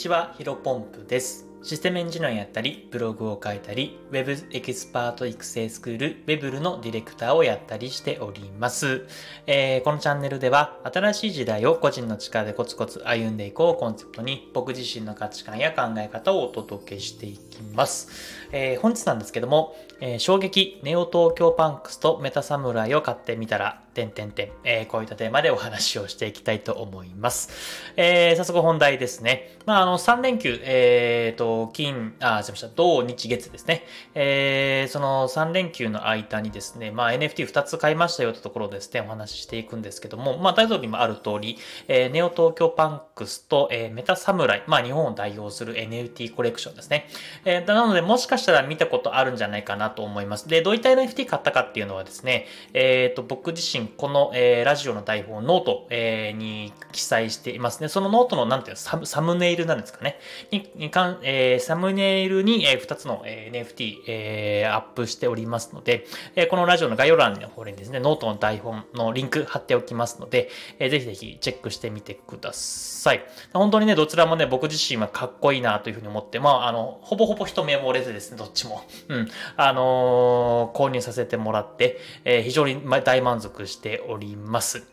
[0.00, 1.46] ちは、ヒロポンプです。
[1.62, 9.06] システムエンジニアやったり、ブログを書いたり、Web エキスパート育成スクール Webl のディレクターをやったりしております。
[9.46, 18.08] えー、このチャンネルでは、新しい時代を個人の力でコツコツ歩んでいこうコンセプトに、僕自身の価値観や考え方をお届けしていきます。
[18.52, 27.50] えー、本日なんですけども、えー、衝撃ネオ東京パンクスとメタサムライを買ってみたら、てんてんてん、えー、こういったテーマでお話をしていきたいと思います。
[27.96, 29.58] えー、早速本題ですね。
[29.66, 33.84] まあ、あの、3連休、えーと、金、あ、すいません、土日月ですね。
[34.14, 47.08] えー、その3連休の間にですね、まあ、NFT2 つ買いましたよってところですね、お話ししていくんですけども、まあ、タイトルにもある通り、えー、ネオ東京パンクスと、えー、メタサムライ、まあ、日本を代表する NFT コレクションですね。
[47.44, 50.48] えー、なので、もしかしたら見たことあるんじゃないかなと思います。
[50.48, 57.88] で、どういった NFT 買ったかっていうのはですね、えっ、ー、と、僕自身、この、えー、ラジオの台本、ノート、えー、に記載していますね。
[57.88, 60.18] そのノートの、なんていうの、サムネイルなんですかね。
[60.50, 66.06] に、にかんえー、サムネイルに、えー、2つの、えー、NFT、えー、アップしておりますので、
[66.36, 73.24] えー、このラジオの概要欄の方にですね、ノートの台本のリンク貼っておきますので、えー、ぜひぜひチェックしてみてください。
[73.52, 78.82] 本当にね、どちらもね、僕自身はかっこいいなというふうに思って、まあ、あの、ほぼほぼ一目惚れでですね、どっちも。
[79.08, 79.28] うん。
[79.56, 84.84] あのー、購入させてもらって、えー、非常に大満足してしております。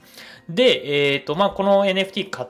[0.49, 2.49] で、えっ、ー、と、まあ、この NFT 買っ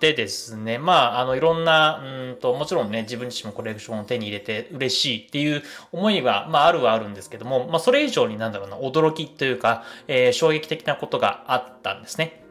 [0.00, 12.43] てですね、まあ、あの、いろんな、うんと、もちろんね、自分自身もコレクションを手に入れて嬉しいっていう思いは、まあ、あるはあるんですけども、まあ、それ以上になんだろうな、驚きというか、えー、衝撃的なことがあったんですね。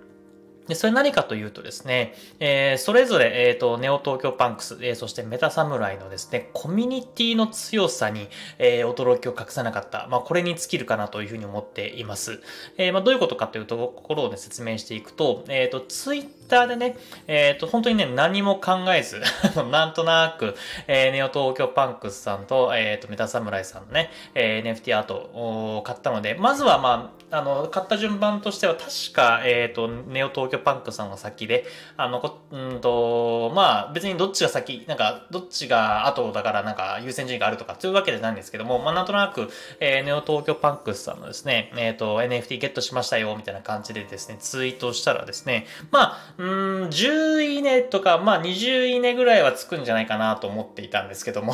[0.67, 8.28] で、それ何かというとですね、えー、それぞれ、えっ、ー、と、ネオ東京パンクス、えー、そしてメタサムライのですね、コミュニティの強さに、
[8.59, 10.08] えー、驚きを隠さなかった。
[10.09, 12.41] まあ、これに尽きるかなというふうに思っています。
[12.78, 16.97] えー、まあ、どういうことかというところをね、説明していくと、えっ、ー、と、ツイッターでね、
[17.28, 19.22] えっ、ー、と、本当にね、何も考えず
[19.72, 20.56] なんとなく、
[20.88, 31.66] えー、ネオ東京パンクスさんと、えっ、ー、と、メタサムライさんのね、えー、NFT アートを買ったので、まずはまあ、あの、買った順番としては、確か、えっ、と、ネオ東京京パンクさんが先で、
[31.97, 39.50] あの、こうんと、まあ、別にどっちが先、なんか、どっちが後だからなんか優先順位があるとか、そういうわけじゃないんですけども、まあ、なんとなく、
[39.80, 51.53] えー、ネオ東京パンクさんのですね、えっ、と、NFT ゲットしましたよ、みたいな感じでですね、ツイートしたらですね、まあ、うん、10いいねとか、まあ20いいねぐらいはつくんじゃないかなと思っていたんですけども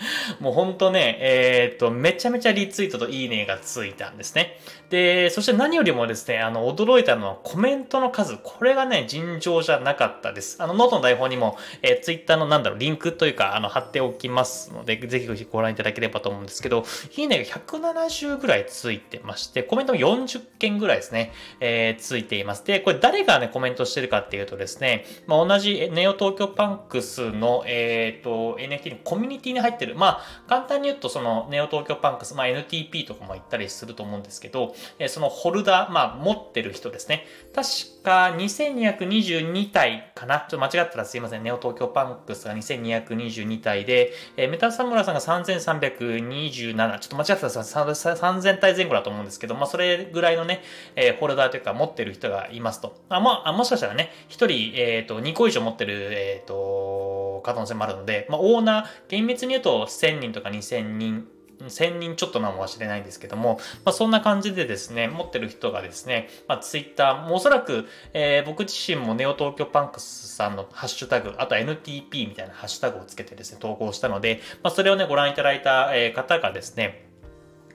[0.40, 4.58] もうほんとね、えっ、ー、と、めちゃめちゃリツイートといいねがついたんですね。
[4.90, 8.38] で、そして何よりもですね、あの、驚いたのはコメントの数。
[8.42, 10.62] これがね、尋常じゃなかったです。
[10.62, 16.84] あの、ノートの台本にも、えー、ツイッターのなんだろう、リンクというか、あの、貼っておきますので、ぜひぜひご覧いただければと思うんですけど、
[17.16, 22.64] いいねが170ぐらいついてまして、コメントも40件ぐらいですね、えー、ついています。
[22.64, 37.24] で、これ誰がね、コメントしてるかっていうとですね、まあ、同じネオ東京パンクスの、えっ、ー、と、NFT のコミュニティに入ってる、まあ、簡単に言うと、その、ネオ東京パンクス、まあ、NTP とかも言ったりすると思うんですけど、えそのホルダー、まあ、持ってる人ですね。
[37.54, 41.42] 確か2222体かなちょっと間違ったらすいません。
[41.42, 50.62] ネオ東京パンクスが2222体で、えメタサムラさんが3327、ちょっと間違ったら3000体前後だと思うんですけど、まあ、それぐらいのね、
[50.94, 52.96] え、ホルダーというか持ってる人がいますと。
[53.08, 61.26] あ、まあ、もしかしたらね、1人、えっ、ー、と、2個以上持ってる、えっ、ー、と、可能性もあるので、まあ、オーナー、厳密に言うと1000人とか2000人
[61.60, 77.06] 1000人ちょっとなのかもしれないんですけども、まあ、そんな感じでですね、持ってる人がですね、まあ、ツイッター、もおそらく、えー、僕自身もネオ東京パンクスさんのハッシュタグ、あと NTP みたいなハッシュタグをつけてですね、投稿したので、まあ、それをね、ご覧いただいた、方がですね、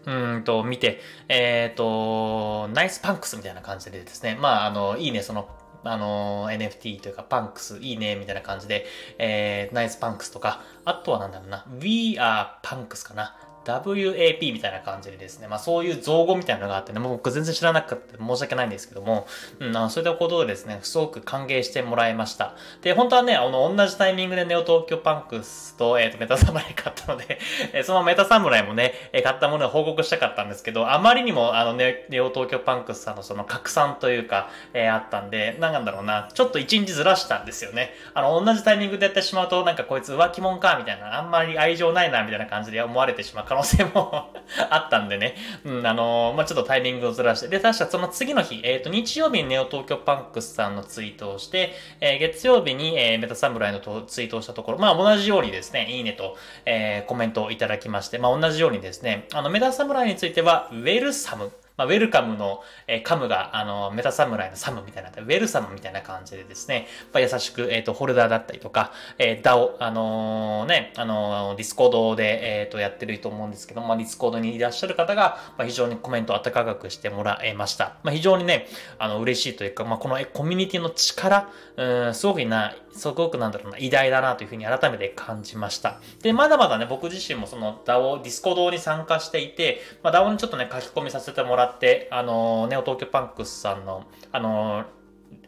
[0.06, 5.48] うんと、見て、えっ、ー、と、 nice punks みたいな感じでですね、まあ、あの、いいね、その、
[5.84, 8.86] あの、NFT というか、パンクス、いいね、みたいな感じで、
[9.20, 13.36] えー、 nice punks とか、あとはなんだろうな、We are Punks かな。
[13.66, 19.28] WAP みたいな感じでですね、まあそういう造語みたいなのがあってね、僕全然知らなくて申し訳ないんですけども、
[19.60, 22.56] うん、あそういったことをですね、すごく歓迎してもらいました。
[22.82, 27.40] で、本当はね、あの、同じタイミングでネオ東京パンクスと、えっ、ー、と、メタサムライ買ったので
[27.74, 37.94] えそのメタサムライもね、え買ったものを報告したかったんですけど、あまりにもあのネ、ネオ東京パンクスさんのその拡散というか、えー、あったんで、なんだろうな、ちょっと一日ずらしたんですよね。
[38.14, 44.30] あの、同じタイミングでやってしまうと、なんかこいつ浮気者か、みたいな、あんまり愛情ないな、みたいな感じで思われてしまう可能性も
[44.70, 45.36] あったんでね。
[45.66, 47.50] うん、あのー、まあ、ちょっとタイミングをずらして。
[47.50, 61.52] で、確かその次の日、えっ、ー、と、日曜日にネオ東京パンクスさんのツイートをして、えー、月曜日に、え、メタサムライのツイートをしたところ、まあ、同じようにですね、いいねと、え、コメントをいただきまして、まあ、同じようにですね、あの、メタサムライについては、ウェルサム、
[61.82, 77.96] まあ、ウェルカムの、えー、カムが、あの、メタ侍のサムみたいな、ウェルサムみたいな感じでですね、まあ、優しく、えっ、ー、と、ホルダーだったりとか、えー、DAO、あのー、ね、あの、ディスコードで、えっ、と、やってると思うんですけど、まあ、ディスコードにいらっしゃる方が、まあ、非常にコメントを温かくしてもらえました。
[78.04, 78.68] まあ、非常にね、
[79.00, 86.00] あの、嬉しいというか、まあ、このコミュニティの力、うん、すごくな、すごくなんだろうな、偉大だなというふうに改めて感じました。
[86.22, 91.71] で、まだまだね、僕自身もその DAO、ディスコードに参加していて、まあ、DAO にちょっとね、書き込みさせてもらって、
[92.12, 94.86] あの、ネオ東京パンクスさんの、あの、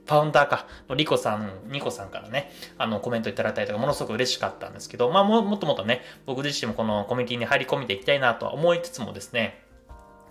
[0.05, 9.62] ファウンダーか、のリコさん、ニコさんからね、あの、コメントいただいたりとか、ものすごく嬉しかったんですけど、まあも、もっともっとね、僕自身もこのコミュニティに入り込めていきたいなとは思いつつもですね、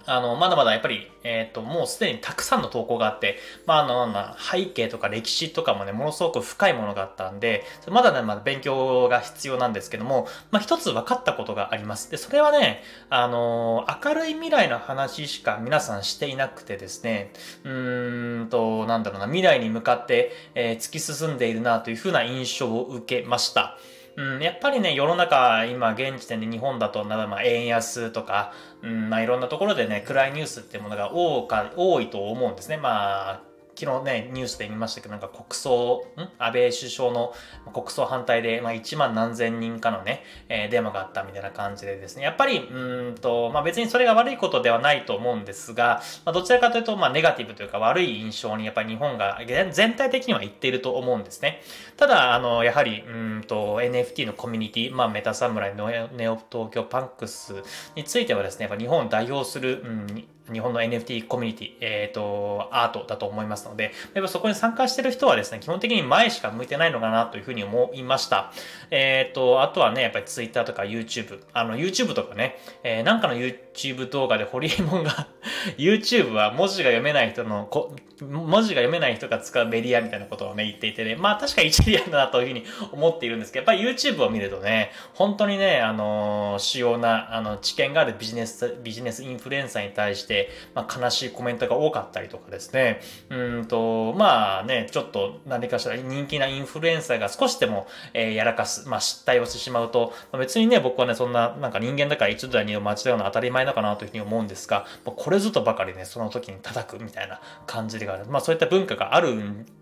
[0.07, 12.11] あの、まだまだやっぱり、えっ、ー、と、もうすでにたくさんの投稿があって、まあ、あの、背景とか歴史とかもね、ものすごく深いものがあったんで、まだね、まだ勉強が必要なんですけども、まあ、一つ分かったことがあります。
[12.11, 17.33] で、それはね、あの、明るい未来の話しか皆さんしていなくてですね、
[17.65, 23.79] うーんと、なんだろうな、未来に向かって、えー、突き進んでいるなというふうな印象を受けました。
[24.17, 32.77] うん、やっぱりね、世の中、今、現時点で日本だと、まあ、円安とか、うん、まあ、いろんなところでね、暗いニュースっていうものが多か、多いと思うんですね。
[32.77, 36.21] まあ、昨日ね、ニュースで見ましたけど、なんか国葬、ん？
[36.39, 37.33] 安倍首相の
[37.73, 49.41] 国葬反対で、まあ、1万何千人かのね、えー、デモがあったみたいな感じでですね、やっぱり、うんと、まあ別にそれが悪いことではないと思うんですが、まあどちらかというと、まあネガティブというか悪い印象にやっぱり日本が
[49.73, 51.63] 全体的にはいっていると思うんですね。
[51.97, 57.55] ただ、あの、やはり、うんと、NFT のコミュニティ、まあメタサムライのネオ東京パンクス
[57.97, 68.53] についてはですね、やっぱ日本を代表する、うん日本の NFT コミュニティ、えっ、ー、と、アートだと思いますので、やっぱそこに参加してる人はですね、基本的に前しか向いてないのかなというふうに思いました。
[68.91, 75.29] えっ、ー、と、あとはね、やっぱり Twitter とか YouTube、あの、YouTube とかね、えー、なんかの YouTube 動画でホリエモンが
[75.79, 90.32] YouTube は文字が読めない人のこ、文字が読めない人が使うメディアみたいなことをね、言っていてね、まあ確か一理あるなというふうに思っているんですけど、やっぱり YouTube を見るとね、本当にね、あの主要な、あの、知見があるビジネス、ビジネスインフルエンサーに対して、
[90.75, 93.01] まあ悲しいコメントが多かったりとかですね、
[93.31, 108.25] うんと、まあね、ちょっと何かしら人気なインフルエンサーが少しでも、えー、やらかす、まあ失態をしてしまうと、まあ、別にね、僕はね、そんな、なんか人間だから一度や二度間違うのは当たり前だかなというふうに思うんですが、まあ、これぞとばかりね、その時に叩くみたいな感じが。
[108.29, 109.37] まあそういった文化がある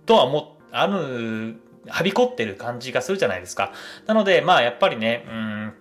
[0.07, 1.57] とは思、ある、
[1.89, 3.73] はびこってる感じがするじゃないですか。
[4.07, 5.73] なので、まあやっぱりね、うん、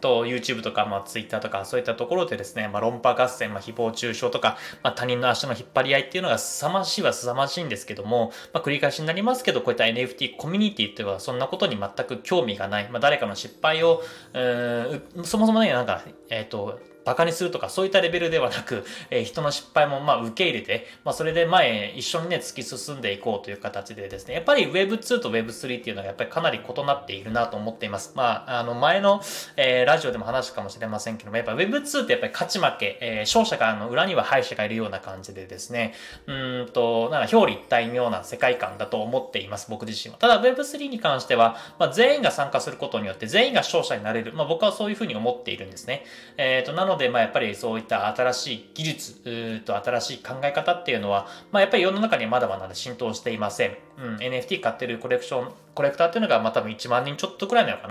[0.00, 12.88] と YouTube とか、まあ、Twitter とかそういったところでですね、まあ、論破合戦、まあ、誹謗中傷とか、まあ、他人の足の引っ張り合いっていうのが凄ましいは凄ましいんですけども、まあ、繰り返しになりますけど、こういった NFT コミュニティっていうのはそんなことに全く興味がない。
[12.90, 14.02] まあ、誰かの失敗を、
[14.32, 24.34] うんそもそもね、なんか、えっ、ー、と、馬鹿にするとかそういったレベルではなく、えー、人の失敗もまあ受け入れて、まあ、それで前一緒にね突き進んでいこうという形でですね。
[24.34, 28.12] やっぱり Web2 と Web3 っていうのはやっぱりかなり異なっているなと思っています。
[28.14, 29.20] まああの前の、
[29.56, 35.94] えー、ラジオでも話したかもしれませんけどもやっぱ Web2 ってやっぱり勝ち負け、えー、勝者があの裏には敗者がいるような感じでですね。
[36.26, 40.18] うんとなんか表裏一体のような世界観だと思っています僕自身は。
[40.18, 44.32] ただ Web3 に関しては、まあ、全員が参加することによって全員が勝者になれる。
[44.32, 46.04] まあ僕はそういうふうに思っているんですね。
[46.36, 53.76] えっ、ー、となのででまあやっぱりそういった新しい技術と新しい考え方っていうのは、まあ、やっぱり世の中にはまだまだ浸透していません。
[53.98, 57.88] うん、NFT 買ってるコレクション、コレクターっていうのが、まあ、多分1万人ちょっとくらいなのか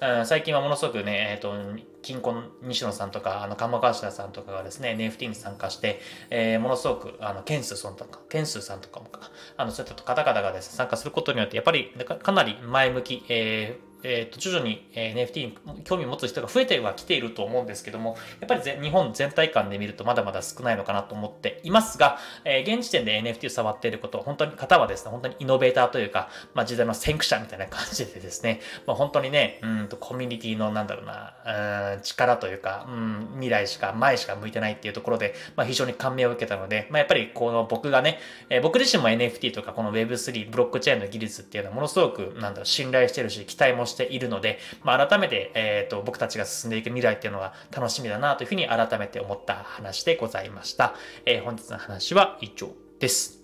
[0.00, 0.18] な。
[0.18, 6.00] うん、最近はものすごくね、えっ、ー、と、金婚西野さんとか、あの、鎌川下さんとかがですね、NFT に参加して、
[6.30, 11.92] えー、ものすごく、あの、ケンスさんとか、ケンスさんとかもか、あの、そういった方々がですね、参加することによって、やっぱり
[12.22, 38.18] かなり前向き、えーえー、と徐々に NFT に興味を持つ人が増えてはきていると思うんですけども、やっぱり日本全体感で見るとまだまだ少ないのかなと思っていますが、えー、現時点で NFT を触っていること、本当に方はですね、本当にイノベーターというか、まあ、時代の先駆者みたいな感じでですね、 まあ、本当にね、うんとコミュニティのなんだろうな、うん、力というか、うん、未来しか、前しか向いてないっていうところで、まあ、非常に感銘を受けたので、まあ、やっぱりこの僕がね、
[38.50, 50.94] えー、僕自身も NFT とかこの Web3、ブロックチェーンの技術っていうのはものすごく、なんだろう、信頼してるし、期待もしてしているので、まあ、改めて、えっ、ー、と、僕たちが進んでいく未来っていうのは楽しみだなというふうに改めて思った話でございました。
[51.24, 53.41] えー、本日の話は以上です。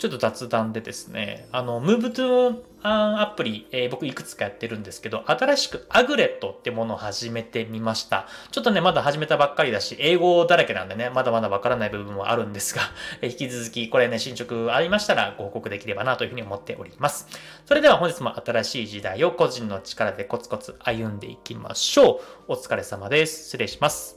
[0.00, 8.26] ちょっと雑談でですね、あの、Move to アプリ、えー、僕いくつかやってるんですけど、新しくアグレットってものを始めてみました。
[8.50, 12.80] ちょっとね、まだ始めたばっかりだし、英語だらけなんでね、まだまだわからない部分もあるんですが、
[13.20, 17.28] えー、引き続きこれね、進捗ありましたらご報告できればなというふうに思っております。
[17.66, 22.52] それでは本日も新しい時代を個人の力でコツコツ歩んでいきましょう。
[22.52, 23.44] お疲れ様です。
[23.44, 24.16] 失礼します。